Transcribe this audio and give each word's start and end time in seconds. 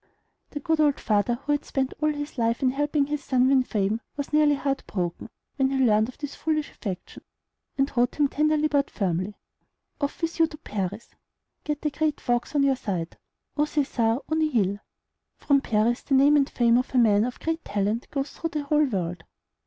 The 0.49 0.59
good 0.59 0.79
old 0.81 0.99
father, 0.99 1.35
who 1.35 1.51
had 1.51 1.63
spent 1.63 1.93
all 2.01 2.09
his 2.11 2.35
life 2.39 2.63
in 2.63 2.71
helping 2.71 3.05
his 3.05 3.23
son 3.23 3.43
to 3.43 3.49
win 3.49 3.61
fame, 3.61 4.01
was 4.17 4.33
nearly 4.33 4.55
heart 4.55 4.81
broken 4.87 5.29
when 5.57 5.69
he 5.69 5.77
learned 5.85 6.09
of 6.09 6.17
this 6.17 6.33
foolish 6.33 6.71
affection, 6.71 7.21
and 7.77 7.95
wrote 7.95 8.15
him 8.15 8.27
tenderly 8.27 8.67
but 8.67 8.89
firmly: 8.89 9.35
"Off 10.01 10.19
with 10.23 10.39
you 10.39 10.47
to 10.47 10.57
Paris; 10.57 11.09
get 11.63 11.83
the 11.83 11.91
great 11.91 12.19
folks 12.19 12.55
on 12.55 12.63
your 12.63 12.75
side; 12.77 13.15
aut 13.55 13.67
Cæsar, 13.67 14.15
aut 14.27 14.37
nihil. 14.39 14.79
From 15.37 15.61
Paris, 15.61 16.01
the 16.01 16.15
name 16.15 16.35
and 16.35 16.49
fame 16.49 16.79
of 16.79 16.95
a 16.95 16.97
man 16.97 17.23
of 17.23 17.39
great 17.39 17.63
talent 17.63 18.09
goes 18.09 18.31
through 18.31 18.49
the 18.49 18.63
whole 18.63 18.85
world." 18.85 19.23